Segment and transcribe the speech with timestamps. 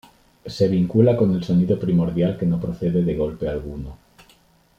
[0.47, 3.99] Se vincula con el sonido primordial que no procede de golpe alguno.